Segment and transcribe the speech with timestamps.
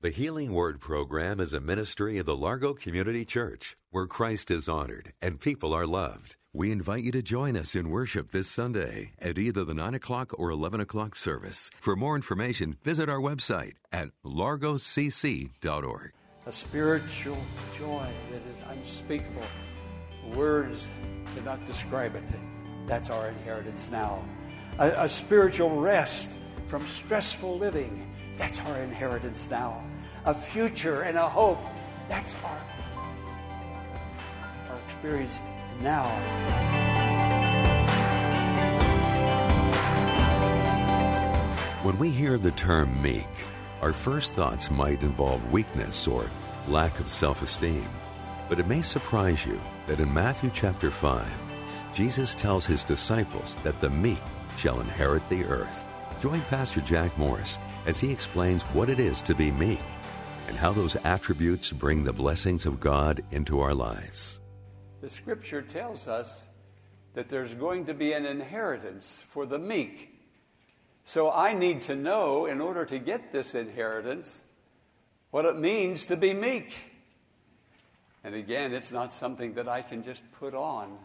[0.00, 4.68] The Healing Word program is a ministry of the Largo Community Church where Christ is
[4.68, 6.36] honored and people are loved.
[6.52, 10.38] We invite you to join us in worship this Sunday at either the 9 o'clock
[10.38, 11.68] or 11 o'clock service.
[11.80, 16.12] For more information, visit our website at largocc.org.
[16.46, 17.38] A spiritual
[17.76, 19.42] joy that is unspeakable.
[20.32, 20.92] Words
[21.34, 22.22] cannot describe it.
[22.86, 24.24] That's our inheritance now.
[24.78, 26.38] A, a spiritual rest
[26.68, 28.14] from stressful living.
[28.36, 29.87] That's our inheritance now.
[30.28, 31.58] A future and a hope.
[32.06, 32.60] That's our,
[34.68, 35.40] our experience
[35.80, 36.04] now.
[41.82, 43.26] When we hear the term meek,
[43.80, 46.30] our first thoughts might involve weakness or
[46.66, 47.88] lack of self esteem.
[48.50, 51.26] But it may surprise you that in Matthew chapter 5,
[51.94, 54.22] Jesus tells his disciples that the meek
[54.58, 55.86] shall inherit the earth.
[56.20, 59.80] Join Pastor Jack Morris as he explains what it is to be meek
[60.48, 64.40] and how those attributes bring the blessings of God into our lives.
[65.02, 66.48] The scripture tells us
[67.14, 70.14] that there's going to be an inheritance for the meek.
[71.04, 74.42] So I need to know, in order to get this inheritance,
[75.30, 76.72] what it means to be meek.
[78.24, 80.98] And again, it's not something that I can just put on.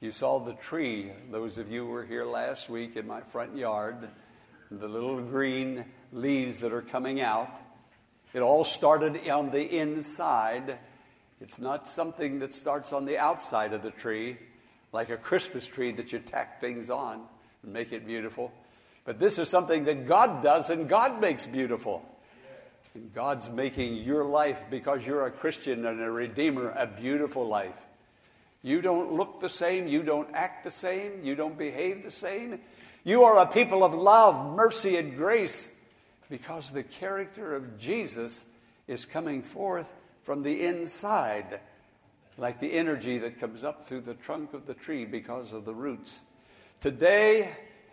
[0.00, 3.56] You saw the tree, those of you who were here last week in my front
[3.56, 4.08] yard,
[4.70, 7.50] the little green leaves that are coming out.
[8.34, 10.78] It all started on the inside.
[11.40, 14.36] It's not something that starts on the outside of the tree,
[14.92, 17.22] like a Christmas tree that you tack things on
[17.62, 18.52] and make it beautiful.
[19.04, 22.04] But this is something that God does and God makes beautiful.
[22.94, 27.74] And God's making your life, because you're a Christian and a Redeemer, a beautiful life.
[28.62, 29.88] You don't look the same.
[29.88, 31.24] You don't act the same.
[31.24, 32.60] You don't behave the same.
[33.04, 35.70] You are a people of love, mercy, and grace
[36.30, 38.46] because the character of Jesus
[38.86, 39.90] is coming forth
[40.22, 41.60] from the inside,
[42.38, 45.74] like the energy that comes up through the trunk of the tree because of the
[45.74, 46.24] roots.
[46.80, 47.50] Today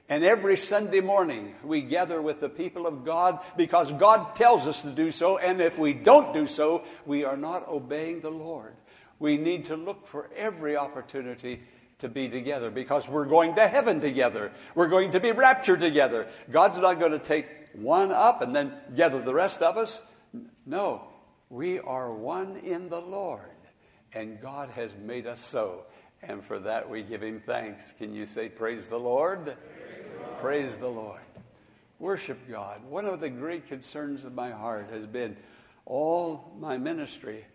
[0.10, 4.82] and every Sunday morning, we gather with the people of God because God tells us
[4.82, 8.74] to do so, and if we don't do so, we are not obeying the Lord.
[9.20, 11.62] We need to look for every opportunity
[12.00, 14.52] to be together because we're going to heaven together.
[14.74, 16.28] We're going to be raptured together.
[16.50, 20.02] God's not going to take one up and then gather the rest of us.
[20.66, 21.04] No,
[21.50, 23.42] we are one in the Lord,
[24.14, 25.84] and God has made us so.
[26.24, 27.94] And for that, we give Him thanks.
[27.94, 29.46] Can you say, Praise the Lord?
[29.46, 30.42] Praise the Lord.
[30.42, 31.22] Praise the Lord.
[32.00, 32.84] Worship God.
[32.86, 35.38] One of the great concerns of my heart has been
[35.86, 37.46] all my ministry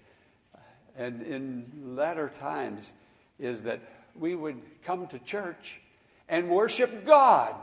[0.97, 2.95] and in latter times
[3.39, 3.81] is that
[4.15, 5.81] we would come to church
[6.29, 7.55] and worship God.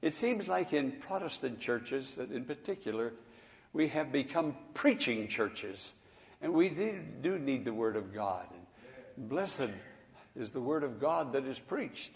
[0.00, 3.12] It seems like in Protestant churches, that in particular,
[3.72, 5.94] we have become preaching churches.
[6.40, 8.46] And we do need the Word of God.
[9.16, 9.70] And blessed
[10.36, 12.12] is the Word of God that is preached.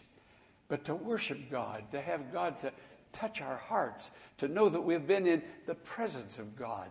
[0.69, 2.73] But to worship God, to have God to
[3.13, 6.89] touch our hearts, to know that we've been in the presence of God.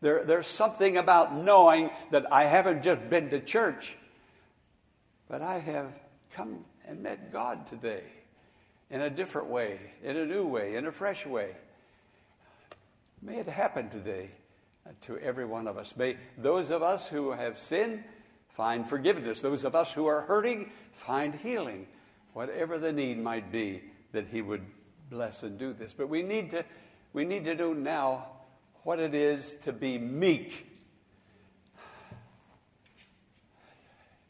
[0.00, 3.96] There, there's something about knowing that I haven't just been to church,
[5.28, 5.92] but I have
[6.32, 8.02] come and met God today
[8.92, 11.56] in a different way, in a new way, in a fresh way.
[13.22, 14.28] May it happen today
[14.86, 15.96] uh, to every one of us.
[15.96, 18.04] May those of us who have sinned
[18.50, 19.40] find forgiveness.
[19.40, 21.86] Those of us who are hurting find healing.
[22.34, 23.82] Whatever the need might be,
[24.12, 24.64] that He would
[25.10, 25.94] bless and do this.
[25.94, 26.64] But we need to,
[27.14, 28.26] we need to know now
[28.82, 30.66] what it is to be meek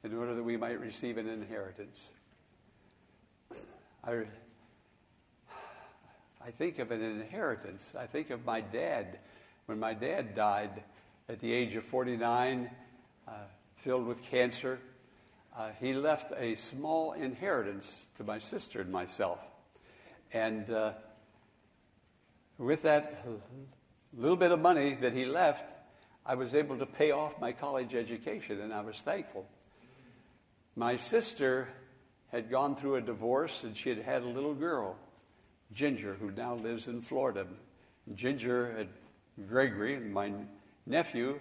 [0.04, 2.12] in order that we might receive an inheritance.
[4.04, 4.24] I,
[6.44, 7.94] I think of an inheritance.
[7.96, 9.20] I think of my dad.
[9.66, 10.82] When my dad died
[11.28, 12.68] at the age of 49,
[13.28, 13.30] uh,
[13.76, 14.80] filled with cancer,
[15.56, 19.38] uh, he left a small inheritance to my sister and myself.
[20.32, 20.94] And uh,
[22.58, 23.24] with that
[24.12, 25.64] little bit of money that he left,
[26.26, 29.46] I was able to pay off my college education, and I was thankful.
[30.74, 31.68] My sister
[32.32, 34.96] had gone through a divorce, and she had had a little girl.
[35.74, 37.46] Ginger, who now lives in Florida.
[38.14, 38.88] Ginger and
[39.48, 40.32] Gregory, my
[40.86, 41.40] nephew,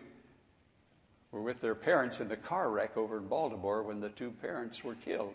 [1.32, 4.84] were with their parents in the car wreck over in Baltimore when the two parents
[4.84, 5.34] were killed.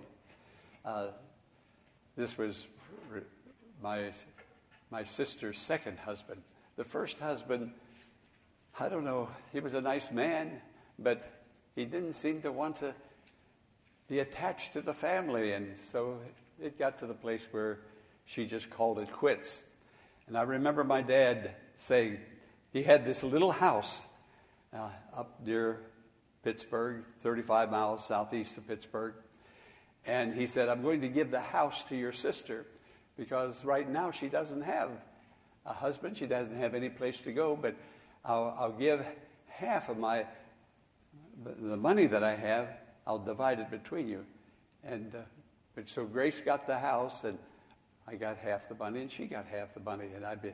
[0.84, 1.08] Uh,
[2.16, 2.66] this was
[3.82, 4.10] my,
[4.90, 6.42] my sister's second husband.
[6.76, 7.72] The first husband,
[8.78, 10.60] I don't know, he was a nice man,
[10.98, 11.28] but
[11.74, 12.94] he didn't seem to want to
[14.08, 15.52] be attached to the family.
[15.52, 16.18] And so
[16.62, 17.80] it got to the place where
[18.26, 19.62] she just called it quits.
[20.26, 22.18] And I remember my dad saying
[22.72, 24.02] he had this little house
[24.72, 25.80] uh, up near
[26.42, 29.14] Pittsburgh, 35 miles southeast of Pittsburgh.
[30.06, 32.66] And he said, I'm going to give the house to your sister
[33.16, 34.90] because right now she doesn't have
[35.64, 36.16] a husband.
[36.16, 37.74] She doesn't have any place to go, but
[38.24, 39.04] I'll, I'll give
[39.48, 40.26] half of my
[41.44, 42.68] the money that I have,
[43.06, 44.24] I'll divide it between you.
[44.84, 47.38] And uh, so Grace got the house, and
[48.08, 50.08] I got half the money, and she got half the money.
[50.14, 50.52] And I'd be,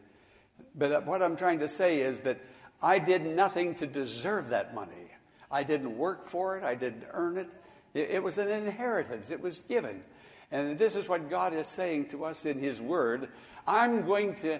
[0.75, 2.41] but uh, what I'm trying to say is that
[2.83, 5.11] I did nothing to deserve that money.
[5.51, 6.65] I didn't work for it.
[6.65, 7.49] I didn't earn it.
[7.95, 9.31] It, it was an inheritance.
[9.31, 10.03] It was given.
[10.51, 13.29] And this is what God is saying to us in His Word.
[13.67, 14.59] I'm going to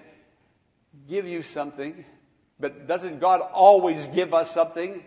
[1.07, 2.05] give you something,
[2.59, 5.03] but doesn't God always give us something?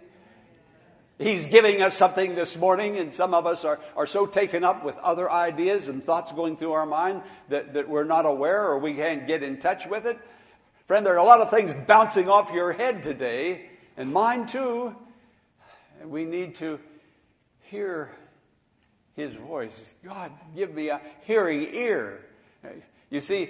[1.19, 4.85] He's giving us something this morning, and some of us are, are so taken up
[4.85, 8.79] with other ideas and thoughts going through our mind that, that we're not aware or
[8.79, 10.19] we can't get in touch with it.
[10.87, 14.95] Friend, there are a lot of things bouncing off your head today, and mine too.
[16.03, 16.79] And we need to
[17.63, 18.11] hear
[19.15, 19.95] His voice.
[20.05, 22.21] God, give me a hearing ear.
[23.09, 23.49] You see,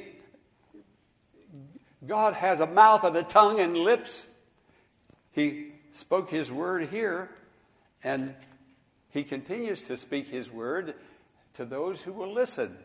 [2.07, 4.29] God has a mouth and a tongue and lips.
[5.33, 7.29] He spoke His word here
[8.07, 8.37] and
[9.11, 10.95] he continues to speak his word
[11.55, 12.77] to those who will listen.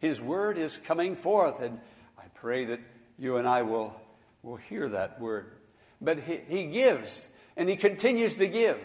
[0.00, 1.80] His word is coming forth, and
[2.18, 2.80] I pray that
[3.18, 3.98] you and I will,
[4.42, 5.50] will hear that word.
[5.98, 7.26] But he, he gives,
[7.56, 8.78] and he continues to give.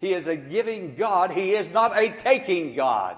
[0.00, 3.16] He is a giving God, he is not a taking God.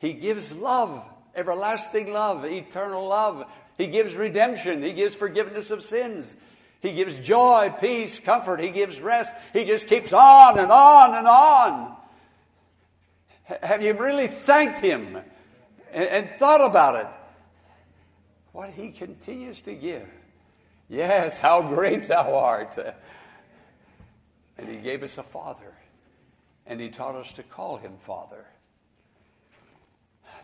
[0.00, 1.02] He gives love,
[1.34, 3.50] everlasting love, eternal love.
[3.78, 6.36] He gives redemption, he gives forgiveness of sins.
[6.84, 8.60] He gives joy, peace, comfort.
[8.60, 9.32] He gives rest.
[9.54, 11.96] He just keeps on and on and on.
[13.62, 15.16] Have you really thanked Him
[15.94, 17.06] and, thought about it?
[18.52, 20.06] What He continues to give.
[20.90, 22.78] Yes, how great Thou art.
[24.58, 25.72] And He gave us a Father,
[26.66, 28.44] and He taught us to call Him Father.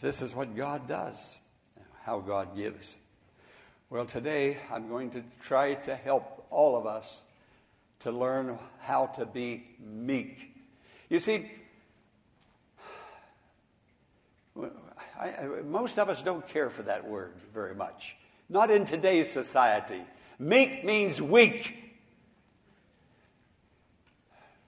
[0.01, 1.39] This is what God does,
[2.05, 2.97] how God gives.
[3.93, 7.25] Well, today I'm going to try to help all of us
[7.99, 10.55] to learn how to be meek.
[11.09, 11.51] You see,
[14.57, 18.17] I, I, most of us don't care for that word very much.
[18.49, 20.03] Not in today's society.
[20.39, 21.99] Meek means weak.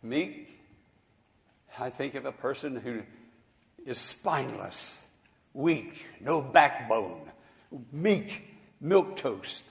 [0.02, 0.60] Meek,
[1.78, 3.02] I think of a person who
[3.86, 5.04] is spineless,
[5.54, 7.30] weak, no backbone,
[7.92, 8.48] meek
[8.82, 9.62] milk toast.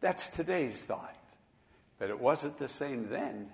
[0.00, 1.16] That's today's thought.
[1.98, 3.48] But it wasn't the same then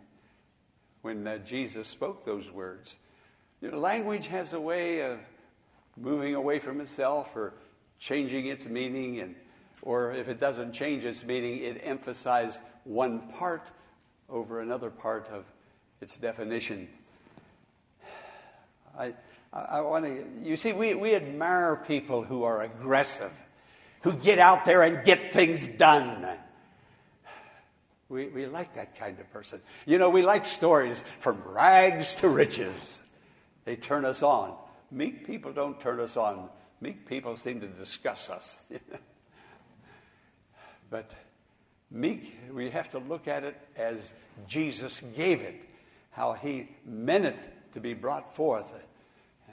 [1.03, 2.97] when uh, Jesus spoke those words.
[3.63, 5.21] You know, language has a way of
[5.97, 7.55] moving away from itself or
[7.99, 9.35] changing its meaning, and,
[9.83, 13.71] or if it doesn't change its meaning, it emphasizes one part
[14.29, 15.45] over another part of
[16.01, 16.89] its definition.
[18.99, 19.15] I,
[19.53, 23.33] I, I want to, you see, we, we admire people who are aggressive
[24.03, 26.27] who get out there and get things done.
[28.09, 29.61] We, we like that kind of person.
[29.87, 33.03] You know, we like stories from rags to riches.
[33.65, 34.57] They turn us on.
[34.91, 36.49] Meek people don't turn us on.
[36.81, 38.61] Meek people seem to disgust us.
[40.91, 41.17] but
[41.91, 44.13] meek, we have to look at it as
[44.49, 45.69] Jesus gave it,
[46.11, 48.85] how he meant it to be brought forth.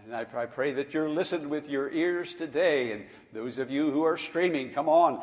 [0.08, 2.94] And I, pray that you're listening with your ears today.
[2.94, 5.22] And those of you who are streaming, come on,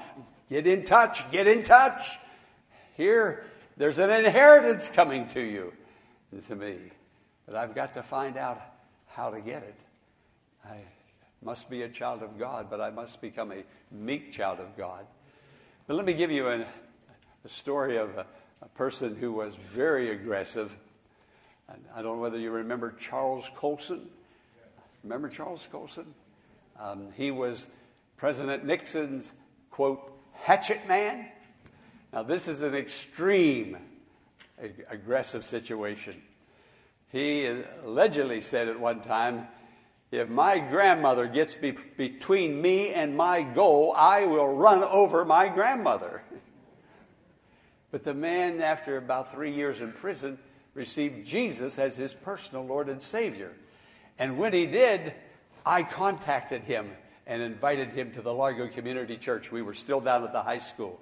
[0.50, 2.18] get in touch, get in touch.
[2.94, 3.46] Here,
[3.78, 5.72] there's an inheritance coming to you
[6.32, 6.76] and to me.
[7.46, 8.60] But I've got to find out
[9.06, 9.80] how to get it.
[10.68, 10.82] I
[11.42, 15.06] must be a child of God, but I must become a meek child of God.
[15.86, 16.66] But let me give you a,
[17.42, 18.26] a story of a,
[18.60, 20.76] a, person who was very aggressive.
[21.70, 24.10] I don't know whether you remember Charles Colson.
[25.04, 26.06] Remember Charles Colson?
[26.80, 27.68] Um, he was
[28.16, 29.34] President Nixon's,
[29.70, 30.00] quote,
[30.32, 31.26] hatchet man.
[32.10, 33.76] Now, this is an extreme
[34.88, 36.22] aggressive situation.
[37.12, 37.46] He
[37.84, 39.46] allegedly said at one time,
[40.10, 45.48] if my grandmother gets be- between me and my goal, I will run over my
[45.48, 46.22] grandmother.
[47.90, 50.38] but the man, after about three years in prison,
[50.72, 53.52] received Jesus as his personal Lord and Savior.
[54.18, 55.14] And when he did,
[55.66, 56.90] I contacted him
[57.26, 59.50] and invited him to the Largo Community Church.
[59.50, 61.00] We were still down at the high school.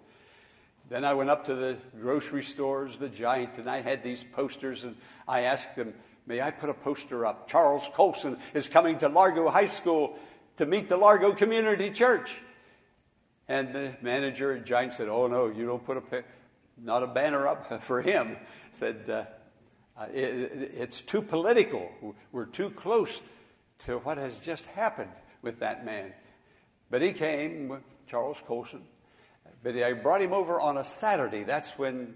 [0.88, 4.84] Then I went up to the grocery stores, the Giant, and I had these posters,
[4.84, 5.94] and I asked them,
[6.26, 7.48] May I put a poster up?
[7.48, 10.16] Charles Colson is coming to Largo High School
[10.56, 12.40] to meet the Largo Community Church.
[13.48, 16.24] And the manager at Giant said, Oh, no, you don't put a,
[16.80, 18.36] not a banner up for him.
[18.72, 19.24] Said, uh,
[19.96, 21.90] uh, it, it's too political.
[22.32, 23.20] We're too close
[23.80, 26.12] to what has just happened with that man.
[26.90, 28.82] But he came, Charles Colson.
[29.62, 31.44] But I brought him over on a Saturday.
[31.44, 32.14] That's when,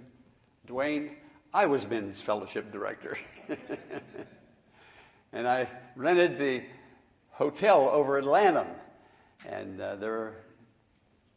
[0.66, 1.10] Dwayne,
[1.52, 3.16] I was men's fellowship director.
[5.32, 6.64] and I rented the
[7.30, 8.68] hotel over at Lanham.
[9.46, 10.46] And uh, there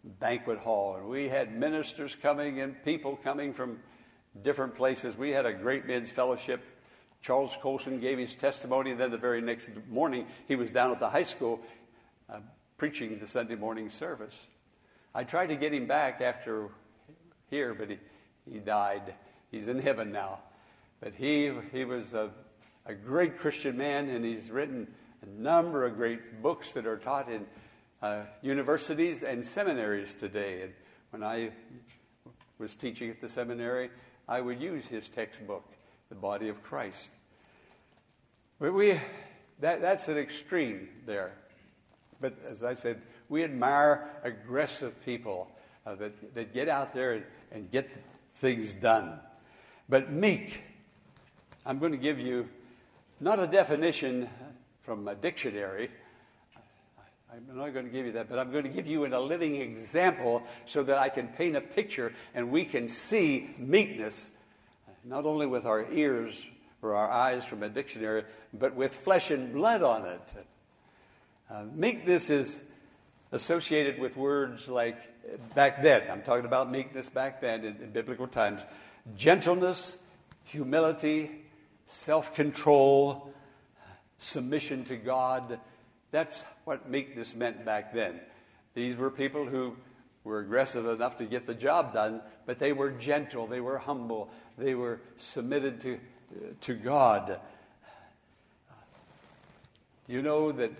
[0.04, 3.80] banquet hall, and we had ministers coming and people coming from
[4.42, 5.18] different places.
[5.18, 6.62] We had a great men's fellowship.
[7.22, 8.94] Charles Colson gave his testimony.
[8.94, 11.60] Then the very next morning, he was down at the high school
[12.30, 12.40] uh,
[12.78, 14.48] preaching the Sunday morning service.
[15.14, 16.70] I tried to get him back after
[17.50, 17.98] here, but he,
[18.50, 19.16] he died.
[19.52, 20.40] He's in heaven now.
[21.02, 22.30] But he, he was a,
[22.86, 24.88] a great Christian man, and he's written
[25.22, 27.46] a number of great books that are taught in
[28.02, 30.62] uh, universities and seminaries today.
[30.62, 30.74] And
[31.12, 31.52] when I
[32.58, 33.90] was teaching at the seminary,
[34.30, 35.64] I would use his textbook,
[36.10, 37.16] The Body of Christ.
[38.60, 39.00] But we,
[39.60, 41.32] that, that's an extreme there.
[42.22, 45.50] But as I said, we admire aggressive people
[45.84, 47.90] uh, that, that get out there and, and get
[48.36, 49.20] things done.
[49.90, 50.62] But meek,
[51.66, 52.48] I'm going to give you
[53.20, 54.30] not a definition
[54.84, 55.90] from a dictionary.
[57.50, 59.56] I'm not going to give you that, but I'm going to give you a living
[59.56, 64.32] example so that I can paint a picture and we can see meekness,
[65.06, 66.46] not only with our ears
[66.82, 70.34] or our eyes from a dictionary, but with flesh and blood on it.
[71.50, 72.64] Uh, meekness is
[73.32, 74.98] associated with words like
[75.54, 78.66] back then, I'm talking about meekness back then in, in biblical times,
[79.18, 79.98] gentleness,
[80.46, 81.32] humility,
[81.86, 83.34] self control,
[84.18, 85.60] submission to God.
[86.12, 88.20] That's what meekness meant back then.
[88.74, 89.76] These were people who
[90.24, 94.30] were aggressive enough to get the job done, but they were gentle, they were humble,
[94.58, 96.00] they were submitted to,
[96.62, 97.40] to God.
[100.08, 100.72] Do you know that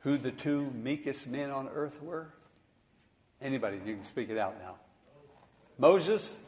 [0.00, 2.28] who the two meekest men on earth were?
[3.42, 4.76] Anybody, you can speak it out now.
[5.78, 6.38] Moses,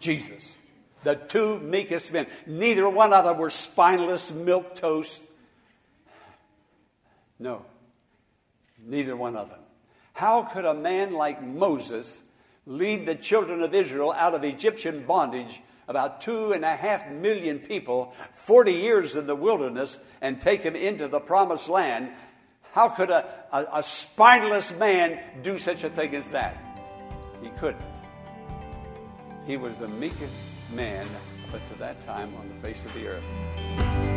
[0.00, 0.58] Jesus.
[1.04, 2.26] The two meekest men.
[2.46, 5.22] Neither one of them were spineless milk toast.
[7.42, 7.64] No,
[8.78, 9.58] neither one of them.
[10.12, 12.22] How could a man like Moses
[12.66, 17.58] lead the children of Israel out of Egyptian bondage, about two and a half million
[17.58, 22.12] people, 40 years in the wilderness, and take them into the promised land?
[22.70, 26.56] How could a, a, a spineless man do such a thing as that?
[27.42, 27.82] He couldn't.
[29.48, 30.32] He was the meekest
[30.72, 31.08] man
[31.52, 34.11] up to that time on the face of the earth.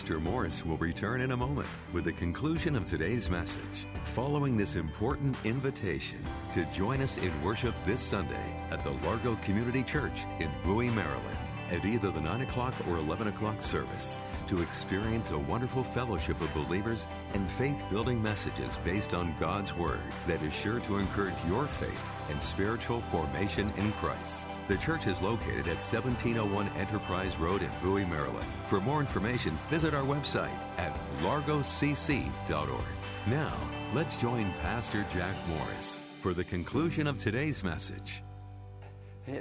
[0.00, 4.74] Pastor Morris will return in a moment with the conclusion of today's message, following this
[4.74, 10.50] important invitation to join us in worship this Sunday at the Largo Community Church in
[10.64, 11.36] Bowie, Maryland,
[11.70, 14.16] at either the 9 o'clock or 11 o'clock service
[14.50, 20.00] to experience a wonderful fellowship of believers and faith building messages based on God's Word
[20.26, 24.48] that is sure to encourage your faith and spiritual formation in Christ.
[24.66, 28.44] The church is located at 1701 Enterprise Road in Bowie, Maryland.
[28.66, 32.84] For more information, visit our website at largocc.org.
[33.28, 33.56] Now,
[33.94, 38.24] let's join Pastor Jack Morris for the conclusion of today's message.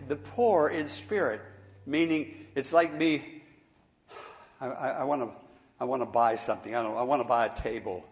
[0.07, 1.41] The poor in spirit,
[1.87, 3.38] meaning it's like me
[4.67, 5.29] I, want to
[5.79, 6.75] I want to buy something.
[6.75, 8.05] I I want to buy a table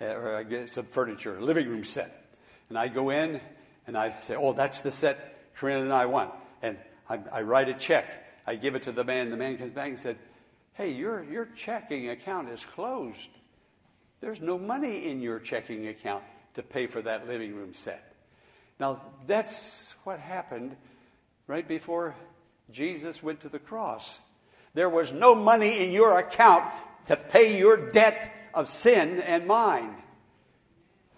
[0.00, 2.26] uh, or I get some furniture, a living room set.
[2.68, 3.40] And I go in
[3.86, 6.32] and I say, oh, that's the set Corinne and I want.
[6.62, 6.76] And
[7.08, 8.06] I, I write a check.
[8.46, 9.30] I give it to the man.
[9.30, 10.16] The man comes back and says,
[10.74, 13.30] hey, your, your checking account is closed.
[14.20, 18.14] There's no money in your checking account to pay for that living room set.
[18.80, 20.76] Now, that's what happened
[21.46, 22.16] right before
[22.70, 24.20] Jesus went to the cross.
[24.74, 26.64] There was no money in your account
[27.06, 29.94] to pay your debt of sin and mine.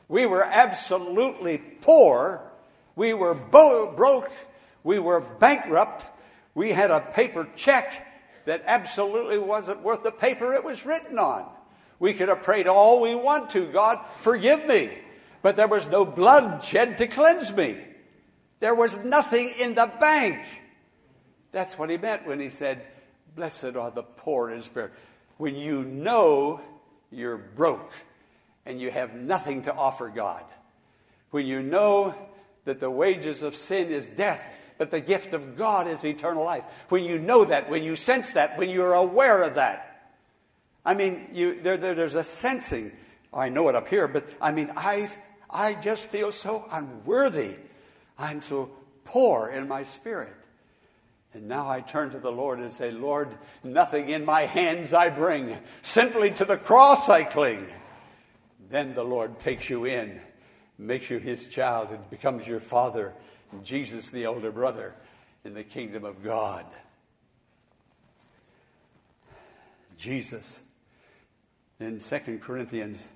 [0.09, 2.43] We were absolutely poor.
[2.97, 4.31] We were bo- broke.
[4.83, 6.07] We were bankrupt.
[6.55, 8.07] We had a paper check
[8.45, 11.47] that absolutely wasn't worth the paper it was written on.
[11.99, 14.91] We could have prayed all we want to, God, forgive me.
[15.43, 17.77] But there was no blood shed to cleanse me.
[18.61, 20.41] There was nothing in the bank.
[21.53, 22.83] That's what he meant when he said,
[23.37, 24.93] Blessed are the poor in spirit.
[25.37, 26.61] When you know
[27.11, 27.93] you're broke
[28.65, 30.45] and you have nothing to offer God.
[31.31, 32.15] When you know
[32.65, 34.49] that the wages of sin is death,
[34.79, 36.65] but the gift of God is eternal life.
[36.89, 40.13] When you know that, when you sense that, when you're aware of that.
[40.85, 42.93] I mean, you, there, there, there's a sensing.
[43.33, 45.11] I know it up here, but I mean, I,
[45.51, 47.57] I just feel so unworthy.
[48.19, 48.71] I'm so
[49.05, 50.35] poor in my spirit.
[51.35, 53.29] And now I turn to the Lord and say, Lord,
[53.65, 57.67] nothing in my hands I bring, simply to the cross I cling.
[58.71, 60.21] Then the Lord takes you in,
[60.79, 63.15] makes you his child, and becomes your father,
[63.65, 64.95] Jesus the older brother
[65.45, 66.65] in the kingdom of God.
[69.99, 70.61] Jesus.
[71.81, 73.09] In 2 Corinthians,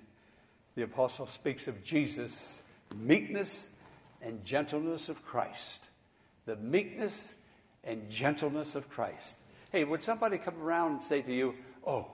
[0.75, 2.63] the apostle speaks of Jesus'
[2.97, 3.69] meekness
[4.21, 5.91] and gentleness of Christ.
[6.47, 7.35] The meekness
[7.85, 9.39] and gentleness of Christ.
[9.71, 11.55] Hey, would somebody come around and say to you,
[11.87, 12.11] Oh,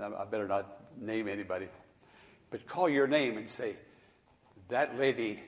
[0.00, 1.68] I better not name anybody,
[2.50, 3.76] but call your name and say,
[4.68, 5.40] That lady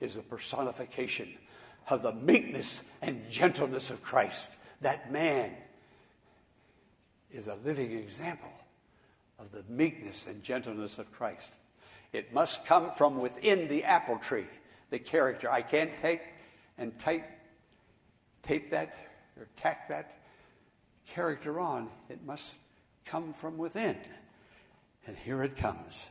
[0.00, 1.28] is a personification
[1.88, 4.52] of the meekness and gentleness of Christ.
[4.80, 5.52] That man
[7.30, 8.52] is a living example
[9.38, 11.54] of the meekness and gentleness of Christ.
[12.12, 14.46] It must come from within the apple tree,
[14.90, 15.50] the character.
[15.50, 16.20] I can't take
[16.78, 17.24] and type
[18.42, 18.94] tape that
[19.38, 20.16] or tack that
[21.06, 21.88] character on.
[22.08, 22.54] It must
[23.04, 23.96] come from within.
[25.06, 26.10] And here it comes.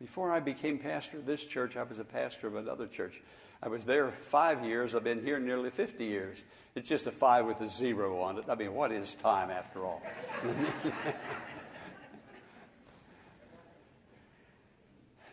[0.00, 3.20] Before I became pastor of this church, I was a pastor of another church.
[3.62, 4.94] I was there five years.
[4.94, 6.44] I've been here nearly 50 years.
[6.74, 8.44] It's just a five with a zero on it.
[8.48, 10.02] I mean, what is time after all?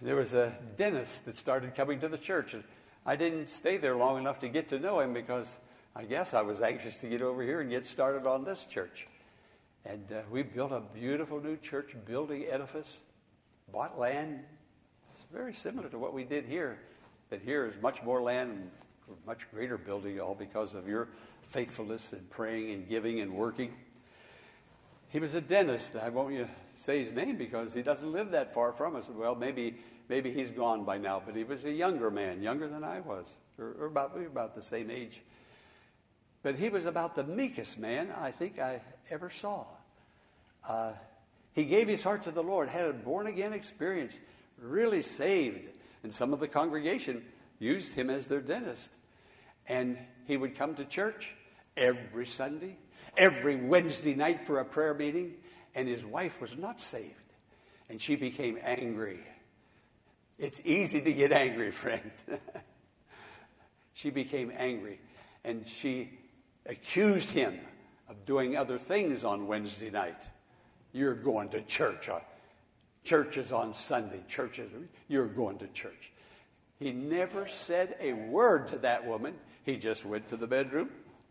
[0.01, 2.55] there was a dentist that started coming to the church.
[3.05, 5.59] I didn't stay there long enough to get to know him because
[5.95, 9.07] I guess I was anxious to get over here and get started on this church.
[9.85, 13.01] And uh, we built a beautiful new church building edifice,
[13.71, 14.41] bought land.
[15.15, 16.77] It's very similar to what we did here,
[17.31, 18.69] but here is much more land and
[19.25, 21.07] much greater building, all because of your
[21.41, 23.73] faithfulness and praying and giving and working.
[25.09, 25.95] He was a dentist.
[25.95, 29.09] I won't say his name because he doesn't live that far from us.
[29.09, 29.77] Well, maybe
[30.12, 33.38] maybe he's gone by now, but he was a younger man, younger than I was,
[33.58, 35.21] or, or about, about the same age.
[36.43, 39.63] But he was about the meekest man I think I ever saw.
[40.67, 40.91] Uh,
[41.54, 44.19] he gave his heart to the Lord, had a born again experience,
[44.60, 45.69] really saved.
[46.04, 47.24] And some of the congregation
[47.60, 48.93] used him as their dentist.
[49.65, 49.97] And
[50.28, 51.34] he would come to church
[51.78, 52.76] every Sunday,
[53.15, 55.36] every Wednesday night for a prayer meeting,
[55.74, 57.15] and his wife was not saved.
[57.88, 59.21] And she became angry
[60.41, 62.12] it's easy to get angry, friend.
[63.93, 64.99] she became angry
[65.43, 66.10] and she
[66.65, 67.58] accused him
[68.10, 70.30] of doing other things on Wednesday night.
[70.93, 72.10] You're going to church.
[72.10, 72.19] Uh,
[73.04, 74.21] church is on Sunday.
[74.27, 74.71] Church is,
[75.08, 76.12] you're going to church.
[76.80, 79.36] He never said a word to that woman.
[79.63, 80.89] He just went to the bedroom,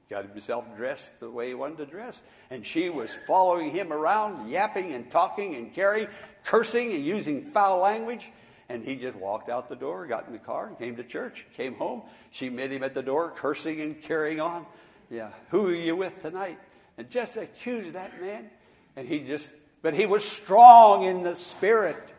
[0.09, 2.23] got himself dressed the way he wanted to dress.
[2.49, 6.07] And she was following him around, yapping and talking and carrying,
[6.45, 8.31] cursing and using foul language.
[8.71, 11.45] And he just walked out the door, got in the car, and came to church.
[11.57, 12.03] Came home.
[12.31, 14.65] She met him at the door, cursing and carrying on.
[15.11, 16.57] Yeah, who are you with tonight?
[16.97, 18.49] And just accused that man.
[18.95, 19.53] And he just,
[19.83, 22.15] but he was strong in the spirit.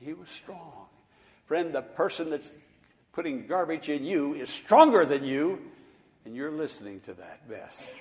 [0.00, 0.86] He was strong.
[1.44, 2.50] Friend, the person that's
[3.12, 5.60] putting garbage in you is stronger than you,
[6.24, 7.94] and you're listening to that mess.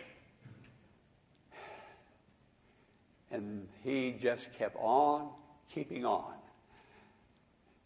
[3.30, 5.32] And he just kept on
[5.70, 6.34] keeping on.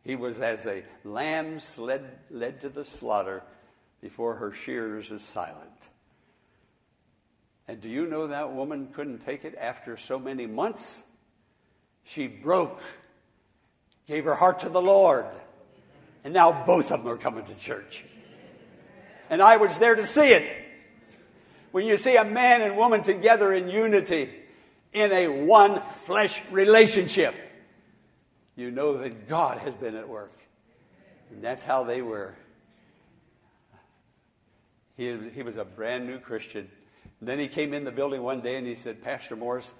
[0.05, 3.41] He was as a lamb led, led to the slaughter
[4.01, 5.89] before her shears is silent.
[7.67, 11.01] And do you know that woman couldn't take it after so many months?
[12.03, 12.83] She broke,
[14.07, 15.25] gave her heart to the Lord,
[16.23, 18.05] and now both of them are coming to church.
[19.31, 20.45] And I was there to see it.
[21.71, 24.29] When you see a man and woman together in unity
[24.93, 27.33] in a one flesh relationship,
[28.55, 30.37] you know that God has been at work.
[31.31, 32.35] And that's how they were.
[34.95, 36.69] He, he was a brand new Christian.
[37.19, 39.73] And then he came in the building one day and he said, Pastor Morris,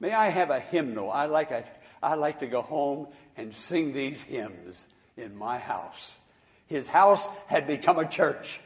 [0.00, 1.10] may I have a hymnal?
[1.10, 1.64] I like, a,
[2.02, 6.18] I like to go home and sing these hymns in my house.
[6.66, 8.60] His house had become a church.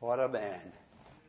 [0.00, 0.72] What a man.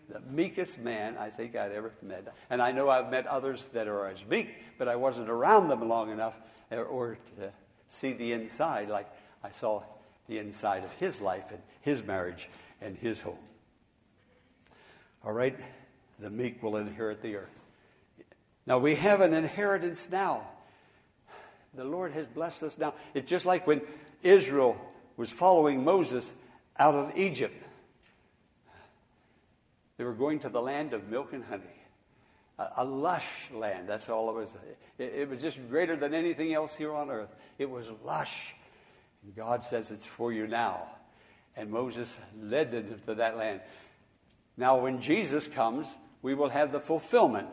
[0.10, 2.34] The meekest man I think I'd ever met.
[2.50, 5.88] And I know I've met others that are as meek, but I wasn't around them
[5.88, 6.34] long enough
[6.72, 7.52] or to
[7.90, 9.08] see the inside like
[9.44, 9.84] I saw
[10.28, 12.50] the inside of his life and his marriage
[12.82, 13.38] and his home.
[15.24, 15.58] All right,
[16.20, 17.60] the meek will inherit the earth.
[18.66, 20.48] Now we have an inheritance now.
[21.74, 22.94] The Lord has blessed us now.
[23.14, 23.82] It's just like when
[24.22, 24.78] Israel
[25.18, 26.34] was following Moses
[26.78, 27.56] out of Egypt.
[29.98, 31.64] They were going to the land of milk and honey,
[32.58, 33.88] a, a lush land.
[33.88, 34.58] That's all it was.
[34.98, 37.34] It, it was just greater than anything else here on earth.
[37.58, 38.56] It was lush.
[39.24, 40.88] And God says it's for you now.
[41.56, 43.62] And Moses led them to that land.
[44.58, 45.88] Now, when Jesus comes,
[46.22, 47.50] we will have the fulfillment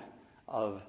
[0.48, 0.82] of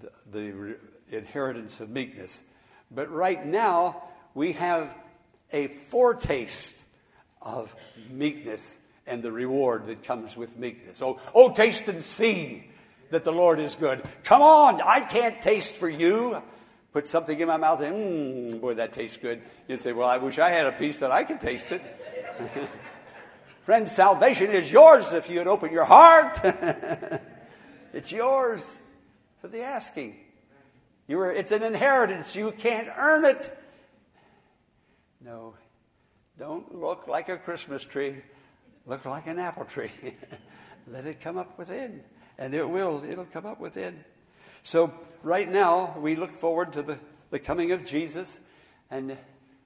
[0.00, 0.76] the, the
[1.16, 2.42] inheritance of meekness.
[2.90, 4.02] But right now,
[4.34, 4.94] we have
[5.52, 6.82] a foretaste
[7.42, 7.74] of
[8.10, 11.02] meekness and the reward that comes with meekness.
[11.02, 12.70] Oh, oh, taste and see
[13.14, 14.02] that the Lord is good.
[14.24, 16.42] Come on, I can't taste for you.
[16.92, 19.40] Put something in my mouth and, mmm, boy, that tastes good.
[19.68, 21.80] You'd say, well, I wish I had a piece that I could taste it.
[23.66, 26.40] Friend, salvation is yours if you'd open your heart.
[27.92, 28.76] it's yours
[29.40, 30.16] for the asking.
[31.06, 32.34] You are, it's an inheritance.
[32.34, 33.58] You can't earn it.
[35.24, 35.54] No,
[36.36, 38.16] don't look like a Christmas tree.
[38.86, 39.92] Look like an apple tree.
[40.88, 42.02] Let it come up within.
[42.38, 43.04] And it will.
[43.04, 44.04] It'll come up within.
[44.62, 44.92] So,
[45.22, 46.98] right now, we look forward to the,
[47.30, 48.38] the coming of Jesus.
[48.90, 49.16] And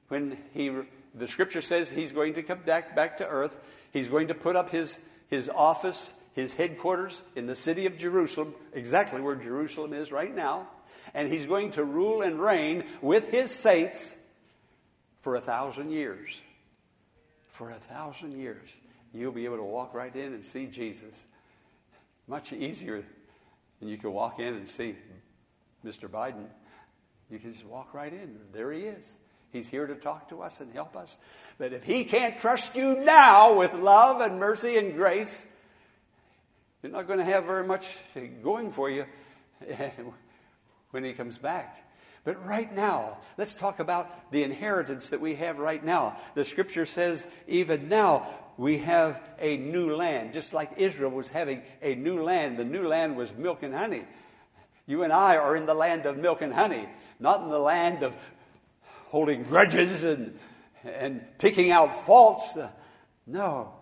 [0.09, 0.71] when he,
[1.15, 3.57] the scripture says he's going to come back, back to earth,
[3.93, 8.55] he's going to put up his, his office, his headquarters in the city of Jerusalem,
[8.73, 10.69] exactly where Jerusalem is right now
[11.15, 14.17] and he's going to rule and reign with his saints
[15.23, 16.43] for a thousand years.
[17.53, 18.69] For a thousand years.
[19.13, 21.27] You'll be able to walk right in and see Jesus.
[22.29, 23.03] Much easier
[23.81, 24.95] than you can walk in and see
[25.85, 26.09] Mr.
[26.09, 26.47] Biden.
[27.31, 28.38] You can just walk right in.
[28.53, 29.19] There he is.
[29.51, 31.17] He's here to talk to us and help us.
[31.57, 35.51] But if he can't trust you now with love and mercy and grace,
[36.83, 37.87] you're not going to have very much
[38.43, 39.07] going for you
[40.91, 41.83] when he comes back.
[42.25, 46.19] But right now, let's talk about the inheritance that we have right now.
[46.35, 48.27] The scripture says, even now,
[48.59, 52.59] we have a new land, just like Israel was having a new land.
[52.59, 54.03] The new land was milk and honey.
[54.85, 56.88] You and I are in the land of milk and honey,
[57.21, 58.16] not in the land of
[59.07, 60.37] holding grudges and,
[60.85, 62.59] and picking out faults.
[63.29, 63.75] No,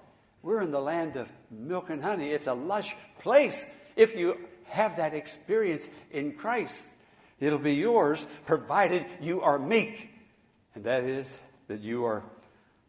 [0.43, 2.29] we're in the land of milk and honey.
[2.29, 6.91] It's a lush place if you have that experience in Christ.
[7.41, 10.11] It'll be yours provided you are meek.
[10.75, 12.23] And that is that you are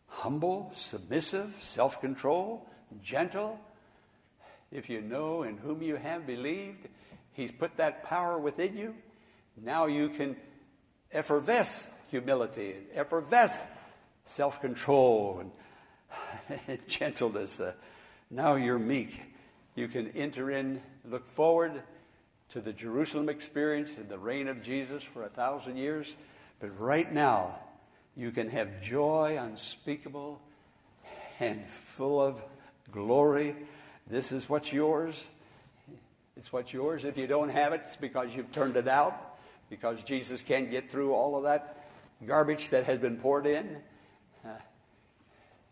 [0.08, 2.68] humble, submissive, self control,
[3.04, 3.60] gentle.
[4.72, 6.88] If you know in whom you have believed,
[7.34, 8.96] He's put that power within you.
[9.56, 10.36] Now you can
[11.12, 13.62] effervesce humility and effervesce
[14.26, 17.60] self control and gentleness.
[17.60, 17.74] Uh,
[18.30, 19.22] now you're meek.
[19.76, 21.84] You can enter in, look forward
[22.50, 26.18] to the Jerusalem experience and the reign of Jesus for a thousand years.
[26.60, 27.60] But right now,
[28.18, 30.42] you can have joy unspeakable
[31.40, 32.42] and full of
[32.92, 33.56] glory.
[34.08, 35.30] This is what's yours.
[36.36, 37.06] It's what's yours.
[37.06, 39.38] If you don't have it, it's because you've turned it out,
[39.70, 41.86] because Jesus can't get through all of that
[42.26, 43.78] garbage that has been poured in.
[44.44, 44.50] Uh,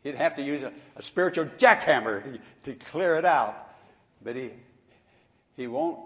[0.04, 3.56] he'd have to use a, a spiritual jackhammer to, to clear it out.
[4.24, 4.52] But he,
[5.56, 6.00] he won't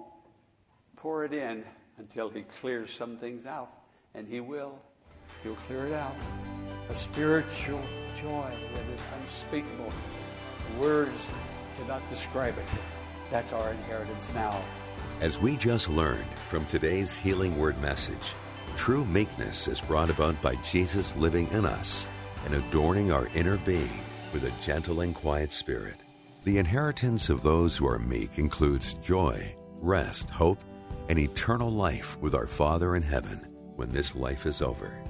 [0.95, 1.65] pour it in
[1.97, 3.71] until he clears some things out.
[4.13, 4.79] And he will.
[5.43, 6.15] He'll clear it out.
[6.89, 7.81] A spiritual
[8.21, 9.91] joy that is unspeakable.
[10.79, 11.31] Words
[11.77, 12.65] cannot describe it.
[13.31, 14.61] That's our inheritance now.
[15.21, 18.33] As we just learned from today's Healing Word message,
[18.75, 22.09] true meekness is brought about by Jesus living in us
[22.45, 24.01] and adorning our inner being
[24.33, 26.01] with a gentle and quiet spirit.
[26.43, 30.59] The inheritance of those who are meek includes joy, rest, hope,
[31.09, 35.01] and eternal life with our Father in heaven when this life is over.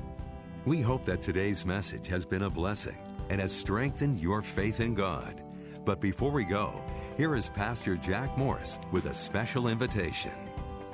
[0.69, 2.95] We hope that today's message has been a blessing
[3.32, 5.34] and has strengthened your faith in God.
[5.84, 6.79] But before we go,
[7.17, 10.29] here is Pastor Jack Morris with a special invitation.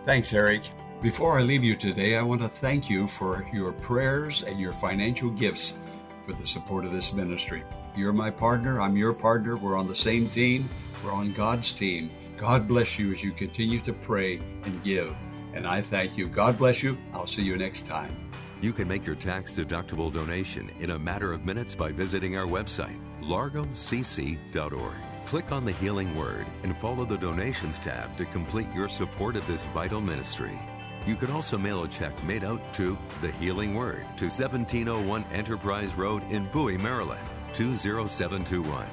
[0.05, 0.63] Thanks, Eric.
[1.01, 4.71] Before I leave you today, I want to thank you for your prayers and your
[4.75, 5.77] financial gifts
[6.25, 7.61] for the support of this ministry.
[7.97, 10.69] You're my partner, I'm your partner, we're on the same team,
[11.03, 12.11] we're on God's team.
[12.37, 15.13] God bless you as you continue to pray and give.
[15.53, 16.29] And I thank you.
[16.29, 16.97] God bless you.
[17.13, 18.15] I'll see you next time.
[18.61, 22.45] You can make your tax deductible donation in a matter of minutes by visiting our
[22.45, 24.95] website, largocc.org.
[25.25, 29.45] Click on the Healing Word and follow the Donations tab to complete your support of
[29.47, 30.57] this vital ministry.
[31.05, 35.95] You can also mail a check made out to The Healing Word to 1701 Enterprise
[35.95, 38.85] Road in Bowie, Maryland, 20721.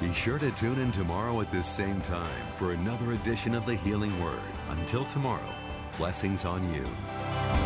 [0.00, 3.76] Be sure to tune in tomorrow at this same time for another edition of The
[3.76, 4.40] Healing Word.
[4.70, 5.54] Until tomorrow,
[5.96, 7.65] blessings on you.